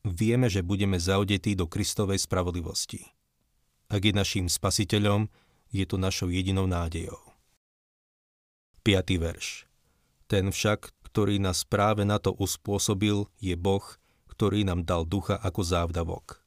Vieme, 0.04 0.52
že 0.52 0.60
budeme 0.60 1.00
zaudetí 1.00 1.56
do 1.56 1.64
Kristovej 1.64 2.20
spravodlivosti. 2.20 3.08
Ak 3.88 4.04
je 4.04 4.12
naším 4.12 4.52
spasiteľom, 4.52 5.32
je 5.72 5.88
to 5.88 5.96
našou 5.96 6.28
jedinou 6.28 6.68
nádejou. 6.68 7.32
5. 8.84 9.08
verš. 9.24 9.64
Ten 10.28 10.52
však, 10.52 10.92
ktorý 11.08 11.40
nás 11.40 11.64
práve 11.64 12.04
na 12.04 12.20
to 12.20 12.36
uspôsobil, 12.36 13.24
je 13.40 13.56
Boh, 13.56 13.84
ktorý 14.32 14.64
nám 14.64 14.88
dal 14.88 15.04
ducha 15.04 15.36
ako 15.36 15.60
závdavok. 15.60 16.40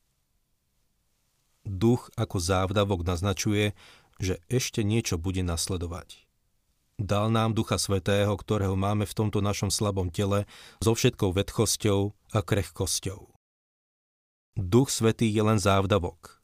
Duch 1.65 2.09
ako 2.17 2.37
závdavok 2.41 3.05
naznačuje, 3.05 3.77
že 4.17 4.41
ešte 4.49 4.81
niečo 4.81 5.21
bude 5.21 5.45
nasledovať. 5.45 6.25
Dal 6.95 7.27
nám 7.27 7.51
Ducha 7.51 7.75
Svetého, 7.75 8.31
ktorého 8.31 8.79
máme 8.79 9.03
v 9.03 9.17
tomto 9.17 9.43
našom 9.43 9.67
slabom 9.67 10.07
tele 10.07 10.47
so 10.79 10.95
všetkou 10.95 11.35
vedchosťou 11.35 12.15
a 12.31 12.39
krehkosťou. 12.39 13.35
Duch 14.55 14.87
Svetý 14.87 15.27
je 15.27 15.43
len 15.43 15.59
závdavok. 15.59 16.39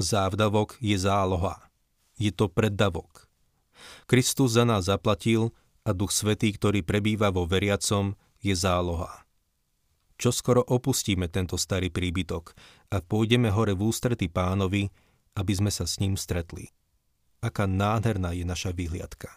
Závdavok 0.00 0.80
je 0.80 0.96
záloha. 0.96 1.68
Je 2.16 2.32
to 2.32 2.48
preddavok. 2.48 3.28
Kristus 4.08 4.56
za 4.56 4.64
nás 4.64 4.88
zaplatil 4.88 5.52
a 5.84 5.92
Duch 5.92 6.16
Svetý, 6.16 6.56
ktorý 6.56 6.80
prebýva 6.80 7.28
vo 7.28 7.44
veriacom, 7.44 8.16
je 8.40 8.56
záloha 8.56 9.28
čo 10.20 10.28
skoro 10.28 10.60
opustíme 10.60 11.32
tento 11.32 11.56
starý 11.56 11.88
príbytok 11.88 12.52
a 12.92 13.00
pôjdeme 13.00 13.48
hore 13.48 13.72
v 13.72 13.88
ústrety 13.88 14.28
pánovi, 14.28 14.92
aby 15.40 15.52
sme 15.56 15.72
sa 15.72 15.88
s 15.88 15.96
ním 15.96 16.20
stretli. 16.20 16.68
Aká 17.40 17.64
nádherná 17.64 18.36
je 18.36 18.44
naša 18.44 18.76
vyhliadka. 18.76 19.32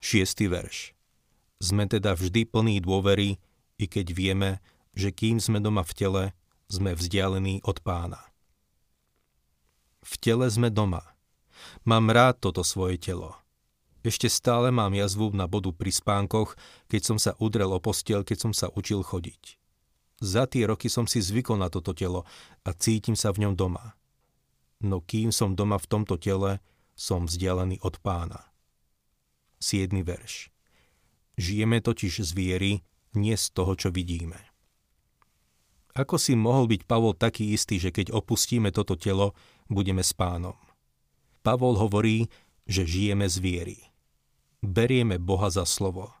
Šiestý 0.00 0.48
verš. 0.48 0.96
Sme 1.60 1.84
teda 1.84 2.16
vždy 2.16 2.48
plní 2.48 2.80
dôvery, 2.80 3.36
i 3.76 3.84
keď 3.84 4.16
vieme, 4.16 4.50
že 4.96 5.12
kým 5.12 5.36
sme 5.36 5.60
doma 5.60 5.84
v 5.84 5.92
tele, 5.92 6.24
sme 6.72 6.96
vzdialení 6.96 7.60
od 7.60 7.84
pána. 7.84 8.32
V 10.00 10.16
tele 10.16 10.48
sme 10.48 10.72
doma. 10.72 11.04
Mám 11.84 12.08
rád 12.08 12.40
toto 12.40 12.64
svoje 12.64 12.96
telo. 12.96 13.36
Ešte 14.00 14.32
stále 14.32 14.72
mám 14.72 14.96
jazvu 14.96 15.28
na 15.36 15.44
bodu 15.44 15.76
pri 15.76 15.92
spánkoch, 15.92 16.56
keď 16.88 17.02
som 17.04 17.18
sa 17.20 17.36
udrel 17.36 17.68
o 17.68 17.80
postiel, 17.84 18.24
keď 18.24 18.48
som 18.48 18.52
sa 18.56 18.72
učil 18.72 19.04
chodiť. 19.04 19.60
Za 20.24 20.48
tie 20.48 20.64
roky 20.64 20.88
som 20.88 21.04
si 21.04 21.20
zvykol 21.20 21.60
na 21.60 21.68
toto 21.68 21.92
telo 21.92 22.24
a 22.64 22.72
cítim 22.72 23.12
sa 23.12 23.32
v 23.32 23.44
ňom 23.44 23.54
doma. 23.56 23.96
No 24.80 25.04
kým 25.04 25.32
som 25.36 25.52
doma 25.52 25.76
v 25.76 25.88
tomto 25.88 26.16
tele, 26.16 26.64
som 26.96 27.28
vzdialený 27.28 27.84
od 27.84 28.00
pána. 28.00 28.40
7. 29.60 29.92
verš. 30.00 30.48
Žijeme 31.36 31.84
totiž 31.84 32.24
z 32.24 32.30
viery, 32.32 32.72
nie 33.12 33.36
z 33.36 33.52
toho, 33.52 33.76
čo 33.76 33.92
vidíme. 33.92 34.36
Ako 35.92 36.16
si 36.16 36.32
mohol 36.32 36.72
byť 36.72 36.88
Pavol 36.88 37.12
taký 37.12 37.52
istý, 37.52 37.76
že 37.76 37.92
keď 37.92 38.16
opustíme 38.16 38.72
toto 38.72 38.96
telo, 38.96 39.36
budeme 39.68 40.00
s 40.00 40.16
pánom? 40.16 40.56
Pavol 41.44 41.76
hovorí, 41.76 42.32
že 42.64 42.88
žijeme 42.88 43.28
z 43.28 43.36
viery 43.40 43.89
berieme 44.60 45.16
Boha 45.20 45.48
za 45.48 45.64
slovo. 45.64 46.12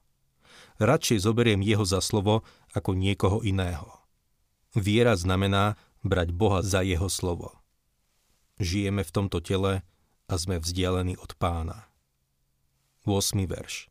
Radšej 0.80 1.28
zoberiem 1.28 1.60
jeho 1.60 1.84
za 1.84 2.00
slovo 2.00 2.44
ako 2.72 2.96
niekoho 2.96 3.44
iného. 3.44 4.00
Viera 4.72 5.12
znamená 5.16 5.76
brať 6.00 6.32
Boha 6.32 6.64
za 6.64 6.80
jeho 6.80 7.12
slovo. 7.12 7.60
Žijeme 8.60 9.04
v 9.04 9.12
tomto 9.12 9.40
tele 9.40 9.84
a 10.28 10.34
sme 10.36 10.60
vzdialení 10.60 11.16
od 11.20 11.36
pána. 11.36 11.88
8. 13.04 13.36
verš. 13.48 13.88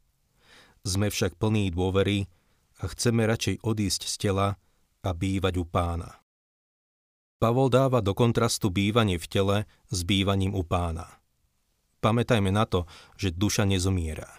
Sme 0.86 1.10
však 1.10 1.36
plní 1.38 1.74
dôvery 1.74 2.30
a 2.80 2.88
chceme 2.88 3.28
radšej 3.28 3.66
odísť 3.66 4.02
z 4.08 4.16
tela 4.30 4.48
a 5.04 5.10
bývať 5.12 5.60
u 5.60 5.66
pána. 5.68 6.22
Pavol 7.40 7.72
dáva 7.72 8.04
do 8.04 8.12
kontrastu 8.12 8.68
bývanie 8.68 9.16
v 9.16 9.28
tele 9.28 9.58
s 9.92 10.00
bývaním 10.04 10.56
u 10.56 10.64
pána. 10.64 11.20
Pamätajme 12.00 12.52
na 12.52 12.64
to, 12.64 12.88
že 13.20 13.36
duša 13.36 13.68
nezomiera. 13.68 14.39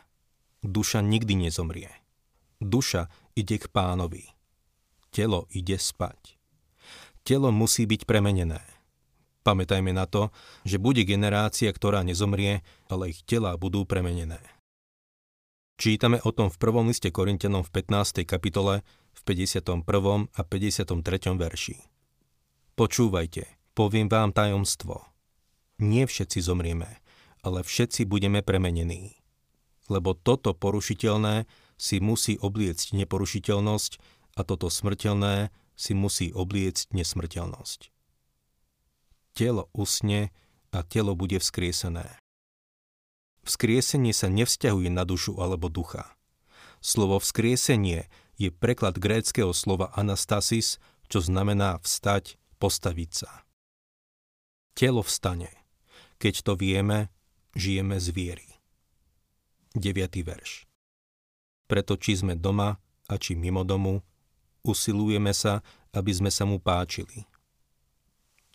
Duša 0.61 1.01
nikdy 1.01 1.49
nezomrie. 1.49 1.89
Duša 2.61 3.09
ide 3.33 3.57
k 3.57 3.67
pánovi. 3.73 4.29
Telo 5.09 5.49
ide 5.57 5.81
spať. 5.81 6.37
Telo 7.25 7.49
musí 7.49 7.89
byť 7.89 8.05
premenené. 8.05 8.61
Pamätajme 9.41 9.97
na 9.97 10.05
to, 10.05 10.29
že 10.69 10.77
bude 10.77 11.01
generácia, 11.09 11.73
ktorá 11.73 12.05
nezomrie, 12.05 12.61
ale 12.93 13.17
ich 13.17 13.25
tela 13.25 13.57
budú 13.57 13.89
premenené. 13.89 14.41
Čítame 15.81 16.21
o 16.21 16.31
tom 16.37 16.53
v 16.53 16.61
prvom 16.61 16.93
liste 16.93 17.09
Korintianom 17.09 17.65
v 17.65 17.73
15. 17.81 18.29
kapitole 18.29 18.85
v 19.17 19.21
51. 19.25 19.81
a 20.29 20.41
53. 20.45 21.41
verši. 21.41 21.77
Počúvajte, 22.77 23.49
poviem 23.73 24.13
vám 24.13 24.37
tajomstvo. 24.37 25.09
Nie 25.81 26.05
všetci 26.05 26.45
zomrieme, 26.45 27.01
ale 27.41 27.65
všetci 27.65 28.05
budeme 28.05 28.45
premenení. 28.45 29.20
Lebo 29.91 30.15
toto 30.15 30.55
porušiteľné 30.55 31.51
si 31.75 31.99
musí 31.99 32.39
obliecť 32.39 32.95
neporušiteľnosť 32.95 33.93
a 34.39 34.41
toto 34.47 34.71
smrteľné 34.71 35.51
si 35.75 35.93
musí 35.99 36.31
obliecť 36.31 36.95
nesmrteľnosť. 36.95 37.91
Telo 39.35 39.67
usne 39.75 40.31
a 40.71 40.87
telo 40.87 41.19
bude 41.19 41.43
vzkriesené. 41.43 42.21
Vzkriesenie 43.43 44.13
sa 44.15 44.29
nevzťahuje 44.29 44.93
na 44.93 45.03
dušu 45.09 45.41
alebo 45.41 45.73
ducha. 45.73 46.15
Slovo 46.85 47.19
vzkriesenie 47.19 48.07
je 48.37 48.49
preklad 48.53 49.01
gréckého 49.01 49.51
slova 49.57 49.91
anastasis, 49.97 50.79
čo 51.11 51.19
znamená 51.25 51.81
vstať, 51.83 52.37
postaviť 52.61 53.11
sa. 53.11 53.31
Telo 54.77 55.03
vstane. 55.03 55.51
Keď 56.21 56.35
to 56.45 56.53
vieme, 56.55 57.09
žijeme 57.57 57.97
z 57.97 58.13
viery. 58.13 58.50
9. 59.79 60.27
verš. 60.27 60.67
Preto 61.71 61.95
či 61.95 62.19
sme 62.19 62.35
doma 62.35 62.83
a 63.07 63.15
či 63.15 63.39
mimo 63.39 63.63
domu, 63.63 64.03
usilujeme 64.67 65.31
sa, 65.31 65.63
aby 65.95 66.11
sme 66.11 66.31
sa 66.31 66.43
mu 66.43 66.59
páčili. 66.59 67.31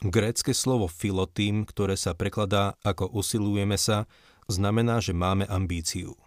Grécke 0.04 0.52
slovo 0.52 0.92
filotým, 0.92 1.64
ktoré 1.64 1.96
sa 1.96 2.12
prekladá 2.12 2.76
ako 2.84 3.08
usilujeme 3.16 3.80
sa, 3.80 4.12
znamená, 4.52 5.00
že 5.00 5.16
máme 5.16 5.48
ambíciu. 5.48 6.20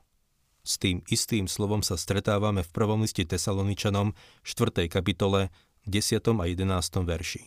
S 0.65 0.81
tým 0.81 1.05
istým 1.09 1.49
slovom 1.49 1.85
sa 1.85 2.01
stretávame 2.01 2.65
v 2.65 2.73
prvom 2.73 3.05
liste 3.05 3.25
Tesaloničanom 3.25 4.17
4. 4.45 4.89
kapitole 4.89 5.53
10. 5.85 6.21
a 6.41 6.45
11. 6.49 7.05
verši. 7.05 7.45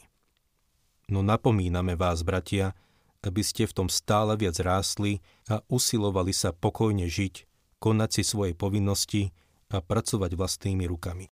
No 1.10 1.26
napomíname 1.26 1.98
vás, 1.98 2.22
bratia, 2.22 2.78
aby 3.22 3.42
ste 3.46 3.70
v 3.70 3.74
tom 3.74 3.88
stále 3.88 4.34
viac 4.38 4.58
rástli 4.62 5.22
a 5.46 5.62
usilovali 5.70 6.34
sa 6.34 6.54
pokojne 6.54 7.06
žiť, 7.06 7.46
konať 7.78 8.10
si 8.10 8.24
svoje 8.26 8.54
povinnosti 8.58 9.34
a 9.70 9.80
pracovať 9.80 10.34
vlastnými 10.36 10.86
rukami. 10.90 11.30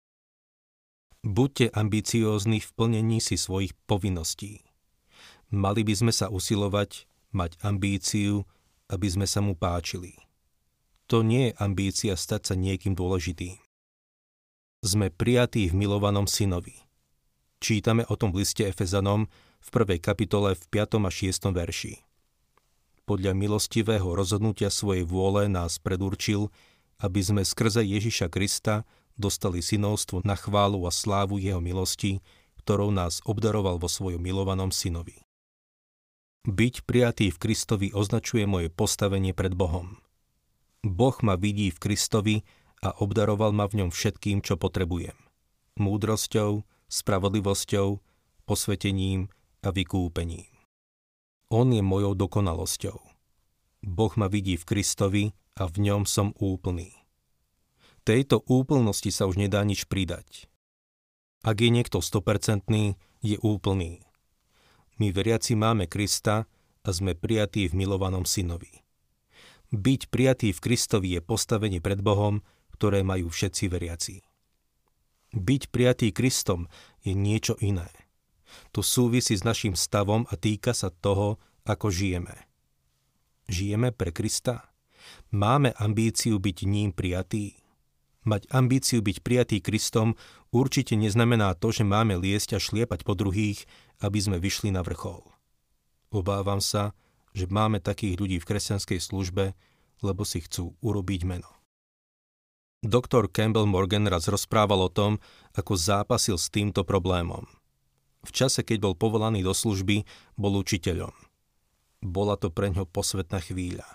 Buďte 1.25 1.74
ambiciózni 1.74 2.62
v 2.62 2.70
plnení 2.77 3.18
si 3.18 3.34
svojich 3.34 3.74
povinností. 3.89 4.62
Mali 5.50 5.82
by 5.82 5.94
sme 5.98 6.13
sa 6.13 6.30
usilovať 6.30 7.10
mať 7.34 7.58
ambíciu, 7.65 8.46
aby 8.89 9.08
sme 9.10 9.25
sa 9.25 9.42
mu 9.42 9.58
páčili. 9.58 10.13
To 11.10 11.22
nie 11.22 11.50
je 11.50 11.58
ambícia 11.62 12.13
stať 12.18 12.54
sa 12.54 12.56
niekým 12.58 12.94
dôležitým. 12.94 13.58
Sme 14.86 15.10
prijatí 15.10 15.70
v 15.70 15.77
milovanom 15.77 16.30
synovi. 16.30 16.77
Čítame 17.58 18.06
o 18.06 18.13
tom 18.13 18.30
v 18.30 18.46
liste 18.46 18.62
Efezanom 18.62 19.25
v 19.65 19.67
prvej 19.74 19.98
kapitole 19.98 20.53
v 20.53 20.63
5. 20.69 21.01
a 21.01 21.10
6. 21.10 21.50
verši. 21.50 22.05
Podľa 23.10 23.34
milostivého 23.34 24.05
rozhodnutia 24.13 24.69
svojej 24.69 25.01
vôle 25.05 25.50
nás 25.50 25.81
predurčil, 25.81 26.53
aby 27.01 27.22
sme 27.22 27.41
skrze 27.41 27.81
Ježiša 27.81 28.29
Krista 28.29 28.86
dostali 29.17 29.65
synovstvo 29.65 30.22
na 30.22 30.38
chválu 30.38 30.86
a 30.86 30.91
slávu 30.93 31.41
jeho 31.41 31.62
milosti, 31.62 32.22
ktorou 32.62 32.93
nás 32.93 33.25
obdaroval 33.25 33.81
vo 33.81 33.89
svojom 33.89 34.22
milovanom 34.22 34.69
synovi. 34.69 35.22
Byť 36.45 36.86
prijatý 36.86 37.34
v 37.34 37.41
Kristovi 37.41 37.88
označuje 37.89 38.45
moje 38.45 38.69
postavenie 38.69 39.34
pred 39.34 39.57
Bohom. 39.57 39.98
Boh 40.86 41.17
ma 41.25 41.34
vidí 41.34 41.74
v 41.74 41.81
Kristovi 41.81 42.45
a 42.86 42.93
obdaroval 43.01 43.50
ma 43.50 43.65
v 43.65 43.81
ňom 43.81 43.89
všetkým, 43.89 44.45
čo 44.45 44.53
potrebujem. 44.53 45.17
Múdrosťou, 45.81 46.62
spravodlivosťou, 46.86 47.98
posvetením 48.45 49.34
a 49.65 49.74
vykúpením. 49.74 50.48
On 51.50 51.65
je 51.74 51.81
mojou 51.81 52.13
dokonalosťou. 52.13 52.98
Boh 53.86 54.13
ma 54.17 54.29
vidí 54.29 54.55
v 54.55 54.65
Kristovi 54.65 55.24
a 55.57 55.65
v 55.65 55.75
ňom 55.89 56.05
som 56.05 56.31
úplný 56.38 57.05
tejto 58.05 58.45
úplnosti 58.45 59.10
sa 59.10 59.25
už 59.25 59.41
nedá 59.41 59.65
nič 59.65 59.89
pridať. 59.89 60.45
Ak 61.41 61.60
je 61.60 61.74
niekto 61.74 62.00
100%, 62.00 62.69
je 63.25 63.38
úplný. 63.41 64.05
My 65.01 65.10
veriaci 65.10 65.57
máme 65.57 65.89
Krista 65.89 66.45
a 66.86 66.89
sme 66.93 67.17
prijatí 67.17 67.65
v 67.67 67.74
milovanom 67.74 68.24
synovi. 68.24 68.86
Byť 69.74 70.13
prijatý 70.13 70.53
v 70.53 70.62
Kristovi 70.62 71.17
je 71.17 71.22
postavenie 71.25 71.81
pred 71.81 72.00
Bohom, 72.00 72.45
ktoré 72.77 73.01
majú 73.01 73.34
všetci 73.34 73.65
veriaci. 73.67 74.15
Byť 75.34 75.74
prijatý 75.74 76.13
Kristom 76.13 76.69
je 77.01 77.17
niečo 77.17 77.57
iné. 77.60 77.89
To 78.74 78.83
súvisí 78.83 79.33
s 79.35 79.43
našim 79.47 79.74
stavom 79.74 80.27
a 80.29 80.35
týka 80.35 80.75
sa 80.75 80.91
toho, 80.91 81.39
ako 81.65 81.89
žijeme. 81.89 82.35
Žijeme 83.50 83.93
pre 83.93 84.09
Krista? 84.09 84.74
Máme 85.29 85.74
ambíciu 85.77 86.41
byť 86.41 86.57
ním 86.65 86.89
prijatý? 86.93 87.57
Mať 88.25 88.50
ambíciu 88.50 89.05
byť 89.05 89.21
prijatý 89.21 89.62
Kristom 89.62 90.17
určite 90.50 90.97
neznamená 90.97 91.53
to, 91.53 91.69
že 91.69 91.85
máme 91.85 92.17
liesť 92.17 92.57
a 92.57 92.59
šliepať 92.59 93.05
po 93.05 93.13
druhých, 93.13 93.69
aby 94.01 94.17
sme 94.17 94.41
vyšli 94.41 94.74
na 94.74 94.81
vrchol. 94.81 95.21
Obávam 96.09 96.57
sa, 96.57 96.97
že 97.38 97.45
máme 97.45 97.77
takých 97.83 98.17
ľudí 98.17 98.38
v 98.41 98.47
kresťanskej 98.50 98.97
službe, 98.97 99.53
lebo 100.01 100.25
si 100.25 100.41
chcú 100.41 100.74
urobiť 100.81 101.21
meno. 101.27 101.50
Doktor 102.85 103.29
Campbell 103.29 103.65
Morgan 103.65 104.05
raz 104.05 104.29
rozprával 104.29 104.77
o 104.85 104.93
tom, 104.93 105.17
ako 105.57 105.74
zápasil 105.74 106.38
s 106.38 106.53
týmto 106.53 106.85
problémom. 106.85 107.45
V 108.25 108.32
čase, 108.34 108.65
keď 108.65 108.82
bol 108.82 108.94
povolaný 108.98 109.46
do 109.46 109.53
služby, 109.53 110.01
bol 110.34 110.58
učiteľom. 110.58 111.13
Bola 112.01 112.36
to 112.41 112.50
pre 112.50 112.74
ňo 112.74 112.89
posvetná 112.89 113.38
chvíľa. 113.38 113.86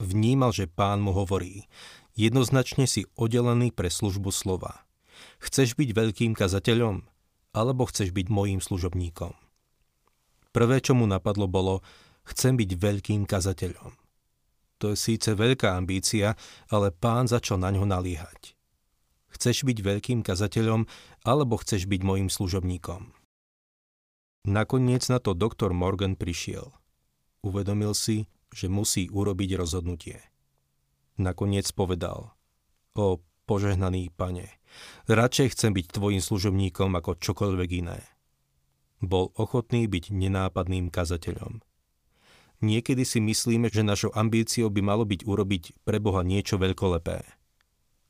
Vnímal, 0.00 0.56
že 0.56 0.66
pán 0.66 1.04
mu 1.04 1.12
hovorí, 1.12 1.68
jednoznačne 2.16 2.88
si 2.88 3.04
oddelený 3.14 3.70
pre 3.70 3.92
službu 3.92 4.32
slova. 4.32 4.82
Chceš 5.38 5.76
byť 5.76 5.92
veľkým 5.92 6.32
kazateľom, 6.32 7.04
alebo 7.52 7.86
chceš 7.86 8.10
byť 8.10 8.26
mojím 8.32 8.58
služobníkom? 8.64 9.36
Prvé, 10.52 10.80
čo 10.80 10.96
mu 10.96 11.04
napadlo, 11.06 11.46
bolo, 11.46 11.84
chcem 12.26 12.56
byť 12.56 12.70
veľkým 12.76 13.28
kazateľom. 13.28 13.94
To 14.82 14.90
je 14.92 14.96
síce 14.98 15.30
veľká 15.30 15.78
ambícia, 15.78 16.34
ale 16.66 16.90
pán 16.90 17.30
začal 17.30 17.62
na 17.62 17.70
ňo 17.70 17.86
naliehať. 17.86 18.58
Chceš 19.30 19.64
byť 19.64 19.78
veľkým 19.80 20.20
kazateľom, 20.26 20.84
alebo 21.22 21.56
chceš 21.62 21.86
byť 21.86 22.00
mojím 22.02 22.28
služobníkom? 22.28 23.21
Nakoniec 24.42 25.06
na 25.06 25.22
to 25.22 25.38
doktor 25.38 25.70
Morgan 25.70 26.18
prišiel. 26.18 26.74
Uvedomil 27.46 27.94
si, 27.94 28.26
že 28.50 28.66
musí 28.66 29.06
urobiť 29.06 29.54
rozhodnutie. 29.54 30.18
Nakoniec 31.14 31.70
povedal, 31.70 32.34
o 32.98 33.22
požehnaný 33.46 34.10
pane, 34.10 34.50
radšej 35.06 35.54
chcem 35.54 35.70
byť 35.70 35.86
tvojim 35.94 36.18
služobníkom 36.18 36.90
ako 36.90 37.22
čokoľvek 37.22 37.70
iné. 37.86 38.02
Bol 38.98 39.30
ochotný 39.38 39.86
byť 39.86 40.10
nenápadným 40.10 40.90
kazateľom. 40.90 41.62
Niekedy 42.66 43.06
si 43.06 43.22
myslíme, 43.22 43.70
že 43.70 43.86
našou 43.86 44.10
ambíciou 44.10 44.74
by 44.74 44.82
malo 44.82 45.06
byť 45.06 45.22
urobiť 45.22 45.86
pre 45.86 46.02
Boha 46.02 46.26
niečo 46.26 46.58
veľkolepé. 46.58 47.22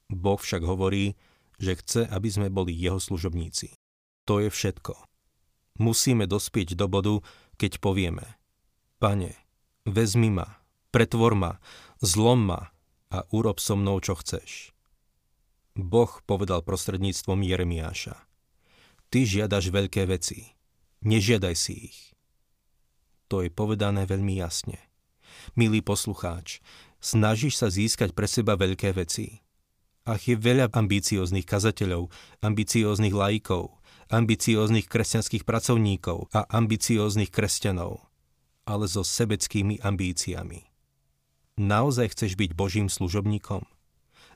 Boh 0.09 0.40
však 0.40 0.64
hovorí, 0.64 1.12
že 1.61 1.77
chce, 1.77 2.09
aby 2.09 2.29
sme 2.33 2.49
boli 2.49 2.73
jeho 2.73 3.01
služobníci. 3.01 3.77
To 4.25 4.40
je 4.40 4.49
všetko. 4.49 5.12
Musíme 5.80 6.28
dospieť 6.28 6.76
do 6.76 6.87
bodu, 6.88 7.14
keď 7.56 7.80
povieme 7.80 8.37
Pane, 9.02 9.35
vezmi 9.82 10.30
ma, 10.30 10.62
pretvor 10.94 11.35
ma, 11.35 11.52
zlom 11.98 12.38
ma, 12.46 12.70
a 13.12 13.28
urob 13.28 13.61
so 13.61 13.76
mnou, 13.76 14.00
čo 14.00 14.16
chceš. 14.16 14.72
Boh 15.76 16.08
povedal 16.24 16.64
prostredníctvom 16.64 17.44
Jeremiáša. 17.44 18.16
Ty 19.12 19.18
žiadaš 19.28 19.68
veľké 19.68 20.08
veci. 20.08 20.56
Nežiadaj 21.04 21.54
si 21.56 21.92
ich. 21.92 22.00
To 23.28 23.44
je 23.44 23.52
povedané 23.52 24.08
veľmi 24.08 24.40
jasne. 24.40 24.80
Milý 25.56 25.85
poslucháč, 25.85 26.64
snažíš 27.02 27.61
sa 27.61 27.68
získať 27.68 28.16
pre 28.16 28.24
seba 28.24 28.56
veľké 28.56 28.96
veci. 28.96 29.42
Ach 30.08 30.20
je 30.22 30.38
veľa 30.38 30.72
ambicióznych 30.72 31.44
kazateľov, 31.44 32.08
ambicióznych 32.40 33.12
laikov, 33.12 33.82
ambicióznych 34.12 34.92
kresťanských 34.92 35.48
pracovníkov 35.48 36.29
a 36.37 36.44
ambicióznych 36.53 37.33
kresťanov, 37.33 38.05
ale 38.68 38.85
so 38.85 39.01
sebeckými 39.01 39.81
ambíciami. 39.81 40.68
Naozaj 41.57 42.12
chceš 42.12 42.37
byť 42.37 42.53
Božím 42.53 42.92
služobníkom? 42.92 43.64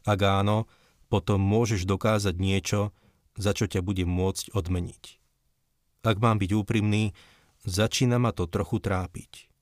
Ak 0.08 0.20
áno, 0.24 0.64
potom 1.12 1.38
môžeš 1.44 1.84
dokázať 1.84 2.34
niečo, 2.40 2.96
za 3.36 3.52
čo 3.52 3.68
ťa 3.68 3.84
bude 3.84 4.08
môcť 4.08 4.56
odmeniť. 4.56 5.20
Ak 6.08 6.16
mám 6.24 6.40
byť 6.40 6.50
úprimný, 6.56 7.12
začína 7.68 8.16
ma 8.16 8.32
to 8.32 8.48
trochu 8.48 8.80
trápiť. 8.80 9.52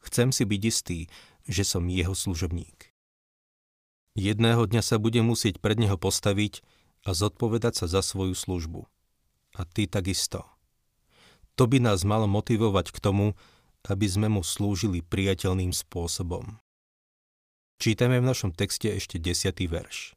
Chcem 0.00 0.32
si 0.32 0.48
byť 0.48 0.62
istý, 0.64 0.98
že 1.44 1.68
som 1.68 1.84
jeho 1.84 2.16
služobník. 2.16 2.94
Jedného 4.16 4.64
dňa 4.64 4.82
sa 4.82 4.96
bude 4.96 5.20
musieť 5.20 5.60
pred 5.60 5.76
neho 5.76 6.00
postaviť 6.00 6.64
a 7.04 7.12
zodpovedať 7.12 7.84
sa 7.84 7.86
za 7.86 8.00
svoju 8.00 8.32
službu. 8.32 8.88
A 9.58 9.66
ty 9.66 9.90
takisto. 9.90 10.46
To 11.58 11.66
by 11.66 11.82
nás 11.82 12.06
malo 12.06 12.30
motivovať 12.30 12.94
k 12.94 12.98
tomu, 13.02 13.26
aby 13.88 14.06
sme 14.06 14.28
mu 14.28 14.44
slúžili 14.44 15.00
priateľným 15.00 15.72
spôsobom. 15.72 16.60
Čítame 17.80 18.20
v 18.20 18.28
našom 18.28 18.52
texte 18.52 18.92
ešte 18.92 19.16
desiatý 19.16 19.64
verš. 19.64 20.12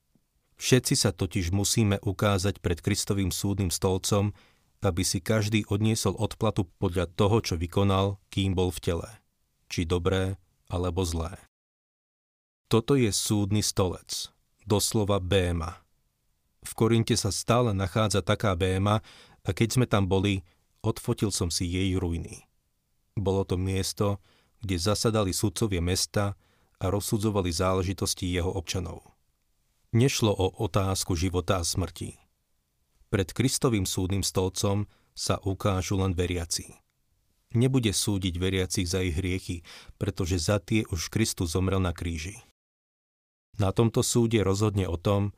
Všetci 0.60 0.96
sa 1.00 1.16
totiž 1.16 1.56
musíme 1.56 2.00
ukázať 2.04 2.60
pred 2.60 2.80
Kristovým 2.80 3.32
súdnym 3.32 3.72
stolcom, 3.72 4.36
aby 4.84 5.04
si 5.08 5.24
každý 5.24 5.64
odniesol 5.72 6.16
odplatu 6.20 6.68
podľa 6.80 7.08
toho, 7.16 7.40
čo 7.40 7.56
vykonal, 7.56 8.20
kým 8.28 8.52
bol 8.52 8.68
v 8.72 8.80
tele. 8.84 9.10
Či 9.72 9.88
dobré, 9.88 10.36
alebo 10.68 11.08
zlé. 11.08 11.40
Toto 12.68 13.00
je 13.00 13.12
súdny 13.12 13.64
stolec, 13.64 14.32
doslova 14.68 15.20
béma. 15.24 15.83
V 16.64 16.72
Korinte 16.74 17.16
sa 17.20 17.30
stále 17.30 17.76
nachádza 17.76 18.24
taká 18.24 18.56
béma 18.56 19.04
a 19.44 19.50
keď 19.52 19.70
sme 19.80 19.86
tam 19.88 20.08
boli, 20.08 20.44
odfotil 20.80 21.30
som 21.30 21.52
si 21.52 21.68
jej 21.68 21.96
ruiny. 22.00 22.48
Bolo 23.14 23.44
to 23.44 23.60
miesto, 23.60 24.24
kde 24.64 24.80
zasadali 24.80 25.36
sudcovie 25.36 25.84
mesta, 25.84 26.40
a 26.84 26.92
rozsudzovali 26.92 27.48
záležitosti 27.48 28.28
jeho 28.28 28.52
občanov. 28.52 29.16
Nešlo 29.96 30.36
o 30.36 30.52
otázku 30.68 31.16
života 31.16 31.64
a 31.64 31.64
smrti. 31.64 32.20
Pred 33.08 33.30
Kristovým 33.32 33.88
súdnym 33.88 34.26
stolcom 34.26 34.92
sa 35.16 35.40
ukážu 35.40 35.96
len 36.02 36.12
veriaci. 36.12 36.76
Nebude 37.54 37.94
súdiť 37.94 38.36
veriacich 38.42 38.90
za 38.90 39.06
ich 39.06 39.14
hriechy, 39.14 39.62
pretože 40.02 40.42
za 40.42 40.58
tie 40.58 40.84
už 40.90 41.14
Kristus 41.14 41.54
zomrel 41.54 41.78
na 41.78 41.94
kríži. 41.94 42.42
Na 43.62 43.70
tomto 43.70 44.02
súde 44.02 44.42
rozhodne 44.42 44.90
o 44.90 44.98
tom, 44.98 45.38